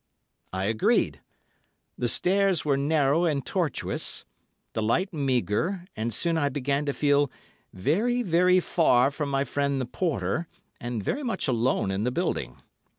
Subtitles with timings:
[0.51, 1.21] I agreed.
[1.95, 4.25] The stairs were narrow and tortuous,
[4.73, 7.29] the light meagre, and soon I began to feel
[7.71, 10.47] very, very far from my friend the porter,
[10.79, 12.63] and very much alone in the building.